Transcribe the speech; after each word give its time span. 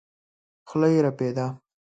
خوله 0.67 0.87
يې 0.93 0.99
رپېده. 1.05 1.45